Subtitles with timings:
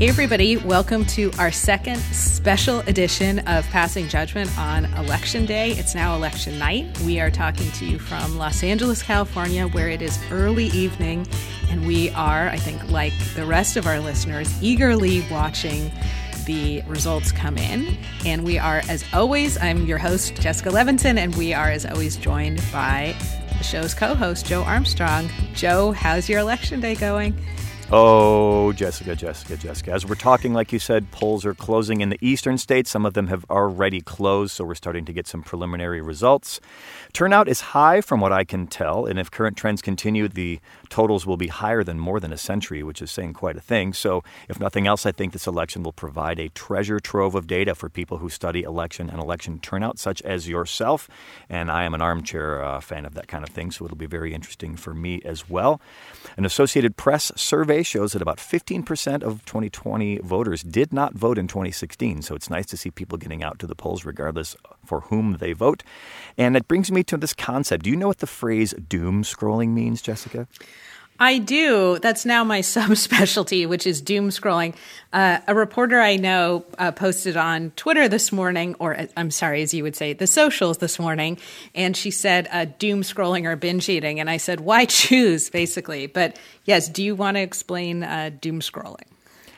[0.00, 5.72] Hey, everybody, welcome to our second special edition of Passing Judgment on Election Day.
[5.72, 6.98] It's now election night.
[7.00, 11.26] We are talking to you from Los Angeles, California, where it is early evening,
[11.68, 15.92] and we are, I think, like the rest of our listeners, eagerly watching
[16.46, 17.98] the results come in.
[18.24, 22.16] And we are, as always, I'm your host, Jessica Levinson, and we are, as always,
[22.16, 23.14] joined by
[23.58, 25.28] the show's co host, Joe Armstrong.
[25.52, 27.38] Joe, how's your election day going?
[27.92, 29.90] Oh, Jessica, Jessica, Jessica.
[29.90, 32.88] As we're talking, like you said, polls are closing in the eastern states.
[32.88, 36.60] Some of them have already closed, so we're starting to get some preliminary results.
[37.12, 41.26] Turnout is high from what I can tell, and if current trends continue, the totals
[41.26, 43.92] will be higher than more than a century, which is saying quite a thing.
[43.92, 47.74] So, if nothing else, I think this election will provide a treasure trove of data
[47.74, 51.08] for people who study election and election turnout, such as yourself.
[51.48, 54.06] And I am an armchair uh, fan of that kind of thing, so it'll be
[54.06, 55.80] very interesting for me as well.
[56.36, 61.46] An Associated Press survey shows that about 15% of 2020 voters did not vote in
[61.48, 62.22] 2016.
[62.22, 64.56] So it's nice to see people getting out to the polls regardless
[64.90, 65.84] for whom they vote.
[66.36, 67.84] And it brings me to this concept.
[67.84, 70.48] Do you know what the phrase doom scrolling means, Jessica?
[71.20, 72.00] I do.
[72.00, 74.74] That's now my subspecialty, which is doom scrolling.
[75.12, 79.62] Uh, a reporter I know uh, posted on Twitter this morning, or uh, I'm sorry,
[79.62, 81.38] as you would say, the socials this morning,
[81.72, 84.18] and she said uh, doom scrolling or binge eating.
[84.18, 86.08] And I said, why choose, basically?
[86.08, 89.06] But yes, do you want to explain uh, doom scrolling?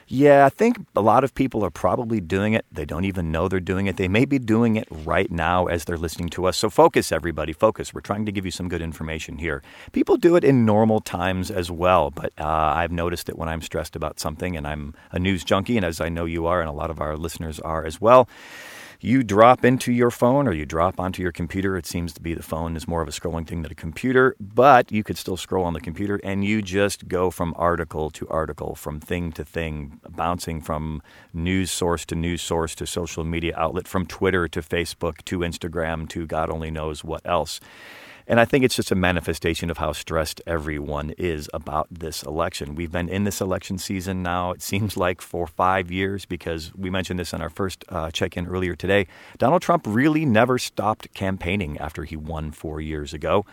[0.08, 2.66] Yeah, I think a lot of people are probably doing it.
[2.70, 3.96] They don't even know they're doing it.
[3.96, 6.56] They may be doing it right now as they're listening to us.
[6.56, 7.94] So focus, everybody, focus.
[7.94, 9.62] We're trying to give you some good information here.
[9.92, 13.62] People do it in normal times as well, but uh, I've noticed that when I'm
[13.62, 16.68] stressed about something and I'm a news junkie, and as I know you are, and
[16.68, 18.28] a lot of our listeners are as well,
[19.04, 21.76] you drop into your phone or you drop onto your computer.
[21.76, 24.36] It seems to be the phone is more of a scrolling thing than a computer,
[24.38, 28.28] but you could still scroll on the computer and you just go from article to
[28.28, 31.02] article, from thing to thing, bouncing from
[31.34, 36.08] news source to news source to social media outlet, from Twitter to Facebook to Instagram
[36.10, 37.58] to God only knows what else.
[38.26, 42.74] And I think it's just a manifestation of how stressed everyone is about this election.
[42.74, 46.90] We've been in this election season now, it seems like, for five years because we
[46.90, 49.06] mentioned this in our first uh, check in earlier today.
[49.38, 53.44] Donald Trump really never stopped campaigning after he won four years ago.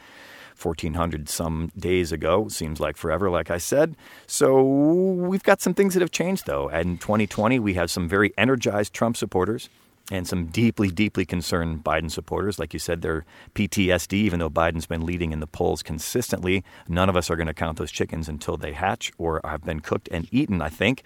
[0.61, 2.49] 1400 some days ago.
[2.49, 3.95] Seems like forever, like I said.
[4.27, 6.67] So we've got some things that have changed, though.
[6.67, 9.69] And in 2020, we have some very energized Trump supporters
[10.11, 12.59] and some deeply, deeply concerned Biden supporters.
[12.59, 16.63] Like you said, they're PTSD, even though Biden's been leading in the polls consistently.
[16.87, 19.79] None of us are going to count those chickens until they hatch or have been
[19.79, 21.03] cooked and eaten, I think.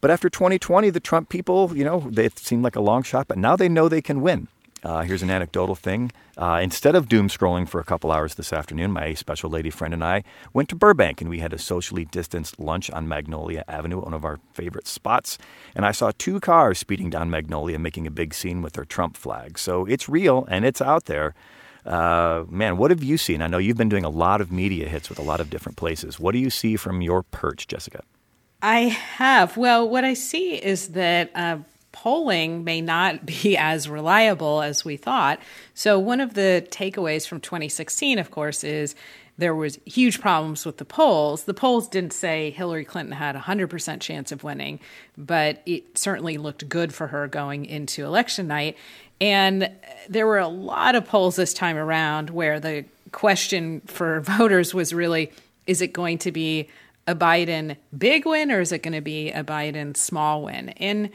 [0.00, 3.38] But after 2020, the Trump people, you know, they seemed like a long shot, but
[3.38, 4.48] now they know they can win.
[4.82, 6.12] Uh, here's an anecdotal thing.
[6.36, 9.92] Uh, instead of doom scrolling for a couple hours this afternoon, my special lady friend
[9.92, 10.22] and I
[10.52, 14.24] went to Burbank and we had a socially distanced lunch on Magnolia Avenue, one of
[14.24, 15.36] our favorite spots.
[15.74, 19.16] And I saw two cars speeding down Magnolia making a big scene with their Trump
[19.16, 19.58] flag.
[19.58, 21.34] So it's real and it's out there.
[21.84, 23.42] Uh, man, what have you seen?
[23.42, 25.76] I know you've been doing a lot of media hits with a lot of different
[25.76, 26.20] places.
[26.20, 28.02] What do you see from your perch, Jessica?
[28.60, 29.56] I have.
[29.56, 31.58] Well, what I see is that uh,
[31.92, 35.40] polling may not be as reliable as we thought.
[35.74, 38.94] So one of the takeaways from 2016, of course, is
[39.38, 41.44] there was huge problems with the polls.
[41.44, 44.80] The polls didn't say Hillary Clinton had a 100% chance of winning,
[45.16, 48.76] but it certainly looked good for her going into election night.
[49.20, 49.70] And
[50.08, 54.92] there were a lot of polls this time around where the question for voters was
[54.92, 55.32] really
[55.66, 56.68] is it going to be
[57.06, 60.70] a Biden big win or is it going to be a Biden small win?
[60.70, 61.10] And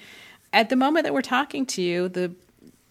[0.54, 2.34] at the moment that we're talking to you, the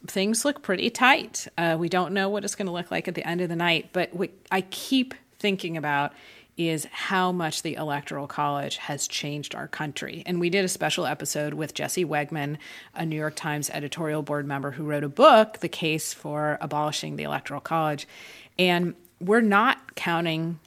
[0.06, 1.46] things look pretty tight.
[1.56, 3.56] Uh, we don't know what it's going to look like at the end of the
[3.56, 6.12] night, but what I keep thinking about
[6.56, 10.22] is how much the Electoral College has changed our country.
[10.26, 12.58] And we did a special episode with Jesse Wegman,
[12.94, 17.16] a New York Times editorial board member who wrote a book, The Case for Abolishing
[17.16, 18.06] the Electoral College.
[18.58, 20.58] And we're not counting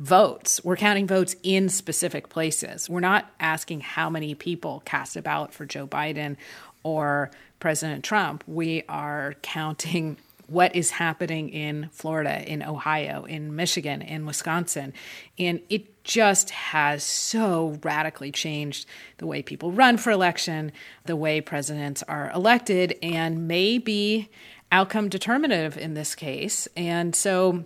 [0.00, 0.64] votes.
[0.64, 2.88] We're counting votes in specific places.
[2.88, 6.36] We're not asking how many people cast a ballot for Joe Biden
[6.82, 7.30] or
[7.60, 8.42] President Trump.
[8.46, 10.16] We are counting
[10.46, 14.92] what is happening in Florida, in Ohio, in Michigan, in Wisconsin.
[15.38, 18.86] And it just has so radically changed
[19.18, 20.72] the way people run for election,
[21.04, 24.28] the way presidents are elected, and may be
[24.72, 26.66] outcome determinative in this case.
[26.74, 27.64] And so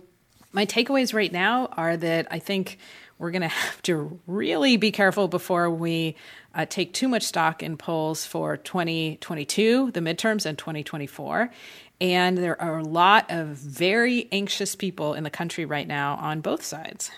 [0.55, 2.79] my takeaways right now are that I think
[3.19, 6.15] we're going to have to really be careful before we
[6.55, 11.51] uh, take too much stock in polls for 2022, the midterms, and 2024.
[12.01, 16.41] And there are a lot of very anxious people in the country right now on
[16.41, 17.11] both sides.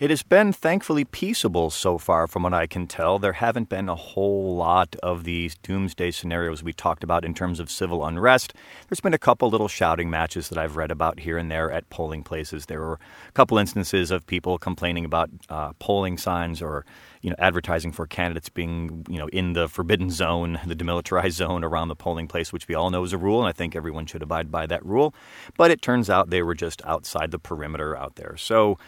[0.00, 3.18] It has been thankfully peaceable so far, from what I can tell.
[3.18, 7.60] There haven't been a whole lot of these doomsday scenarios we talked about in terms
[7.60, 8.54] of civil unrest.
[8.88, 11.90] There's been a couple little shouting matches that I've read about here and there at
[11.90, 12.64] polling places.
[12.64, 12.98] There were
[13.28, 16.86] a couple instances of people complaining about uh, polling signs or
[17.20, 21.62] you know advertising for candidates being you know in the forbidden zone, the demilitarized zone
[21.62, 24.06] around the polling place, which we all know is a rule, and I think everyone
[24.06, 25.14] should abide by that rule.
[25.58, 28.38] But it turns out they were just outside the perimeter out there.
[28.38, 28.78] So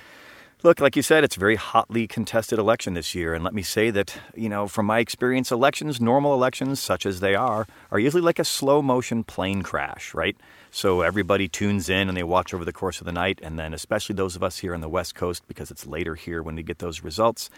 [0.64, 3.34] Look, like you said, it's a very hotly contested election this year.
[3.34, 7.18] And let me say that, you know, from my experience, elections, normal elections, such as
[7.18, 10.36] they are, are usually like a slow motion plane crash, right?
[10.70, 13.40] So everybody tunes in and they watch over the course of the night.
[13.42, 16.44] And then, especially those of us here on the West Coast, because it's later here
[16.44, 17.50] when we get those results,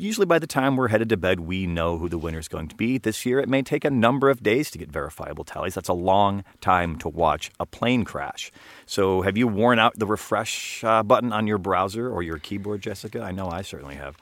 [0.00, 2.68] Usually, by the time we're headed to bed, we know who the winner is going
[2.68, 2.98] to be.
[2.98, 5.74] This year, it may take a number of days to get verifiable tallies.
[5.74, 8.52] That's a long time to watch a plane crash.
[8.86, 12.80] So, have you worn out the refresh uh, button on your browser or your keyboard,
[12.80, 13.20] Jessica?
[13.20, 14.16] I know I certainly have.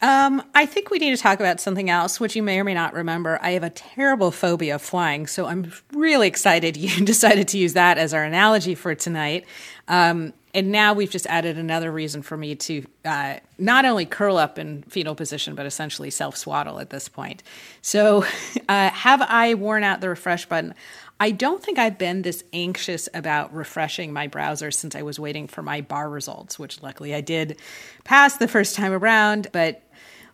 [0.00, 2.74] Um, I think we need to talk about something else, which you may or may
[2.74, 3.38] not remember.
[3.42, 7.74] I have a terrible phobia of flying, so I'm really excited you decided to use
[7.74, 9.44] that as our analogy for tonight.
[9.88, 14.36] Um, and now we've just added another reason for me to uh, not only curl
[14.36, 17.42] up in fetal position, but essentially self swaddle at this point.
[17.82, 18.24] So,
[18.68, 20.74] uh, have I worn out the refresh button?
[21.20, 25.48] I don't think I've been this anxious about refreshing my browser since I was waiting
[25.48, 27.58] for my bar results, which luckily I did
[28.04, 29.48] pass the first time around.
[29.52, 29.82] But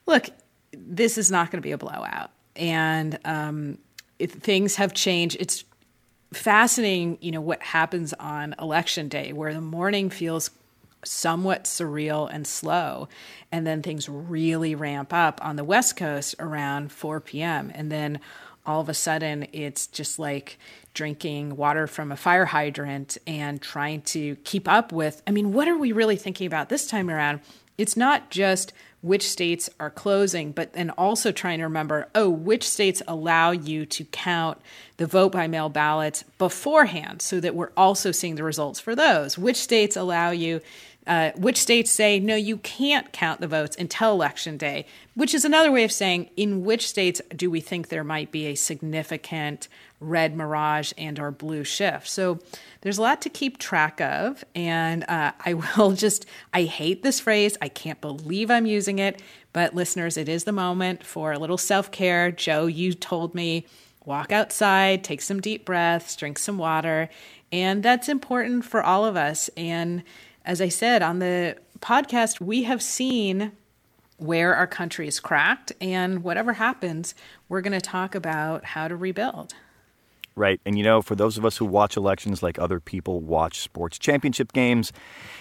[0.07, 0.29] look,
[0.73, 2.31] this is not going to be a blowout.
[2.55, 3.79] And um,
[4.21, 5.39] things have changed.
[5.41, 5.65] It's
[6.35, 10.51] fascinating, you know, what happens on election day, where the morning feels
[11.05, 13.09] somewhat surreal and slow.
[13.53, 17.71] And then things really ramp up on the West Coast around 4 p.m.
[17.75, 18.21] And then
[18.67, 20.59] all of a sudden, it's just like
[20.95, 25.23] drinking water from a fire hydrant and trying to keep up with.
[25.27, 27.41] I mean, what are we really thinking about this time around?
[27.79, 28.73] It's not just
[29.03, 33.85] which states are closing, but then also trying to remember oh, which states allow you
[33.85, 34.59] to count
[34.97, 39.37] the vote by mail ballots beforehand so that we're also seeing the results for those?
[39.37, 40.63] Which states allow you
[41.07, 45.45] uh, which states say, no, you can't count the votes until election day, which is
[45.45, 49.69] another way of saying, in which states do we think there might be a significant
[50.05, 52.09] red mirage and or blue shift?
[52.09, 52.39] So
[52.81, 54.45] there's a lot to keep track of.
[54.55, 57.57] And uh, I will just, I hate this phrase.
[57.61, 59.23] I can't believe I'm using it.
[59.53, 62.31] But listeners, it is the moment for a little self care.
[62.31, 63.67] Joe, you told me
[64.05, 67.09] walk outside, take some deep breaths, drink some water.
[67.51, 69.49] And that's important for all of us.
[69.57, 70.03] And
[70.45, 73.53] as I said on the podcast, we have seen
[74.17, 77.15] where our country is cracked, and whatever happens,
[77.49, 79.55] we're going to talk about how to rebuild.
[80.37, 80.61] Right.
[80.67, 84.01] And you know, for those of us who watch elections like other people watch sports
[84.01, 84.93] championship games,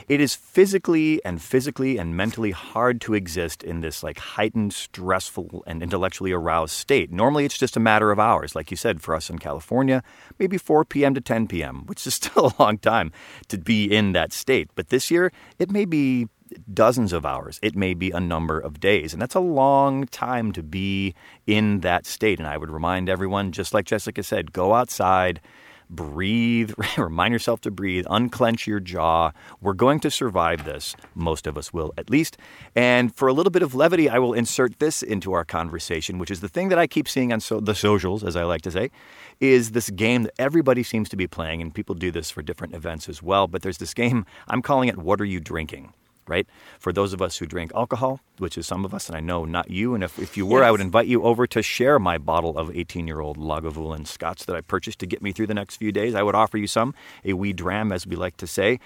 [0.08, 5.64] it is physically and physically and mentally hard to exist in this like heightened, stressful,
[5.66, 7.12] and intellectually aroused state.
[7.12, 10.04] Normally it's just a matter of hours, like you said, for us in California,
[10.38, 11.16] maybe 4 p.m.
[11.16, 13.12] to 10 p.m., which is still a long time
[13.48, 14.70] to be in that state.
[14.76, 16.28] But this year, it may be
[16.74, 17.60] dozens of hours.
[17.62, 19.14] It may be a number of days.
[19.14, 21.14] And that's a long time to be
[21.48, 22.40] in that state.
[22.40, 25.42] And I would remind everyone, just like Jessica said, go outside,
[25.90, 29.32] breathe, remind yourself to breathe, unclench your jaw.
[29.62, 30.96] We're going to survive this.
[31.16, 32.38] Most of us will, at least.
[32.76, 36.32] And for a little bit of levity, I will insert this into our conversation, which
[36.32, 38.72] is the thing that I keep seeing on so- the socials, as I like to
[38.72, 38.92] say,
[39.40, 41.62] is this game that everybody seems to be playing.
[41.62, 43.48] And people do this for different events as well.
[43.48, 45.94] But there's this game, I'm calling it What Are You Drinking?
[46.28, 46.48] Right?
[46.80, 49.46] For those of us who drink alcohol, which is some of us, and I know
[49.46, 50.68] not you, and if, if you were, yes.
[50.68, 54.46] I would invite you over to share my bottle of 18 year old Lagavulin Scotch
[54.46, 56.16] that I purchased to get me through the next few days.
[56.16, 58.80] I would offer you some, a wee dram, as we like to say.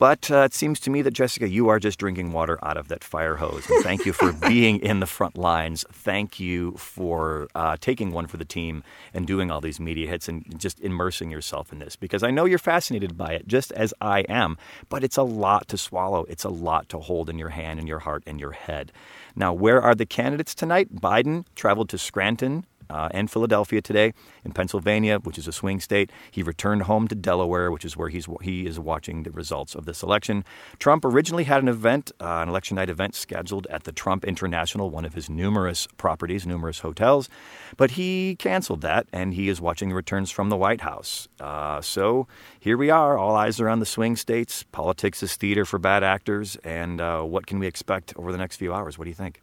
[0.00, 2.88] But uh, it seems to me that, Jessica, you are just drinking water out of
[2.88, 3.68] that fire hose.
[3.68, 5.84] And thank you for being in the front lines.
[5.92, 10.26] Thank you for uh, taking one for the team and doing all these media hits
[10.26, 13.92] and just immersing yourself in this because I know you're fascinated by it, just as
[14.00, 14.56] I am.
[14.88, 17.86] But it's a lot to swallow, it's a lot to hold in your hand and
[17.86, 18.92] your heart and your head.
[19.36, 20.96] Now, where are the candidates tonight?
[20.96, 24.12] Biden traveled to Scranton uh, and Philadelphia today.
[24.44, 28.08] In Pennsylvania, which is a swing state, he returned home to Delaware, which is where
[28.08, 30.44] he's he is watching the results of this election.
[30.78, 34.90] Trump originally had an event, uh, an election night event, scheduled at the Trump International,
[34.90, 37.28] one of his numerous properties, numerous hotels,
[37.76, 41.28] but he canceled that, and he is watching the returns from the White House.
[41.38, 42.26] Uh, so
[42.58, 43.16] here we are.
[43.16, 44.64] All eyes are on the swing states.
[44.72, 48.56] Politics is theater for bad actors, and uh, what can we expect over the next
[48.56, 48.98] few hours?
[48.98, 49.40] What do you think?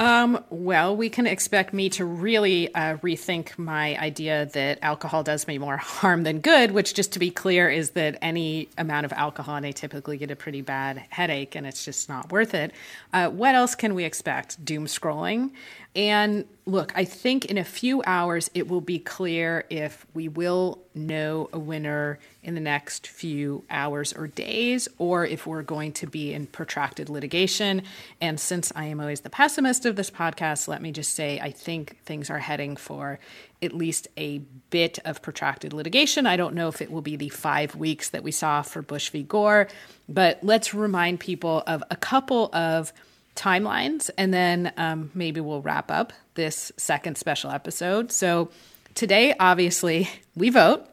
[0.00, 5.46] Um, well, we can expect me to really uh, rethink my idea that alcohol does
[5.46, 9.12] me more harm than good, which, just to be clear, is that any amount of
[9.12, 12.72] alcohol and I typically get a pretty bad headache and it's just not worth it.
[13.12, 14.64] Uh, what else can we expect?
[14.64, 15.50] Doom scrolling.
[15.94, 20.78] And look, I think in a few hours it will be clear if we will
[20.94, 26.06] know a winner in the next few hours or days, or if we're going to
[26.06, 27.82] be in protracted litigation.
[28.20, 31.50] And since I am always the pessimist of this podcast, let me just say I
[31.50, 33.18] think things are heading for
[33.62, 34.38] at least a
[34.70, 36.26] bit of protracted litigation.
[36.26, 39.10] I don't know if it will be the five weeks that we saw for Bush
[39.10, 39.22] v.
[39.22, 39.68] Gore,
[40.08, 42.92] but let's remind people of a couple of
[43.36, 48.12] timelines, and then um, maybe we'll wrap up this second special episode.
[48.12, 48.50] So,
[48.94, 50.86] today, obviously, we vote,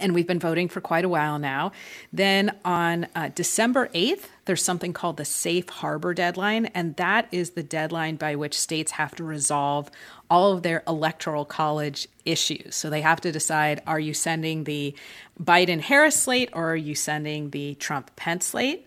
[0.00, 1.72] and we've been voting for quite a while now.
[2.12, 7.50] Then on uh, December 8th, there's something called the Safe Harbor deadline, and that is
[7.50, 9.90] the deadline by which states have to resolve
[10.28, 12.76] all of their electoral college issues.
[12.76, 14.94] So they have to decide are you sending the
[15.42, 18.86] Biden Harris slate or are you sending the Trump Pence slate?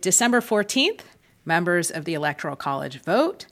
[0.00, 1.00] December 14th,
[1.48, 3.46] Members of the Electoral College vote.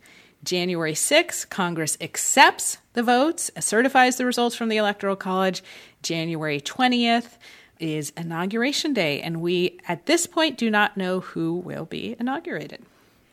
[0.44, 5.64] January 6th, Congress accepts the votes, uh, certifies the results from the Electoral College.
[6.02, 7.38] January 20th
[7.80, 12.84] is Inauguration Day, and we at this point do not know who will be inaugurated.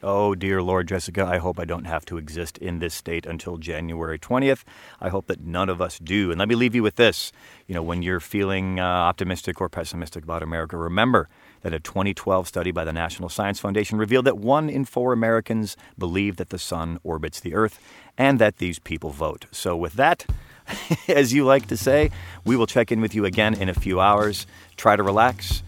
[0.05, 3.55] Oh, dear Lord, Jessica, I hope I don't have to exist in this state until
[3.55, 4.65] January 20th.
[4.99, 6.29] I hope that none of us do.
[6.29, 7.31] And let me leave you with this.
[7.67, 11.29] You know, when you're feeling uh, optimistic or pessimistic about America, remember
[11.61, 15.77] that a 2012 study by the National Science Foundation revealed that one in four Americans
[15.97, 17.79] believe that the sun orbits the Earth
[18.17, 19.45] and that these people vote.
[19.51, 20.25] So, with that,
[21.07, 22.11] as you like to say,
[22.43, 24.47] we will check in with you again in a few hours.
[24.75, 25.63] Try to relax,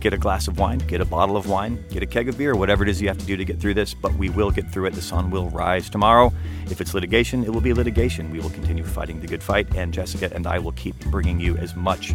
[0.00, 2.56] get a glass of wine, get a bottle of wine, get a keg of beer,
[2.56, 4.70] whatever it is you have to do to get through this, but we will get
[4.70, 4.94] through it.
[4.94, 6.32] The sun will rise tomorrow.
[6.70, 8.30] If it's litigation, it will be litigation.
[8.30, 11.56] We will continue fighting the good fight, and Jessica and I will keep bringing you
[11.58, 12.14] as much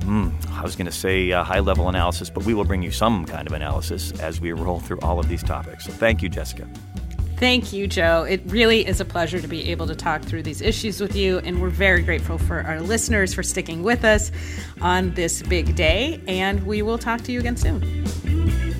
[0.00, 2.90] Mm, I was going to say uh, high level analysis, but we will bring you
[2.90, 5.84] some kind of analysis as we roll through all of these topics.
[5.84, 6.68] So thank you, Jessica.
[7.36, 8.22] Thank you, Joe.
[8.22, 11.38] It really is a pleasure to be able to talk through these issues with you,
[11.38, 14.30] and we're very grateful for our listeners for sticking with us
[14.80, 16.20] on this big day.
[16.26, 18.73] And we will talk to you again soon.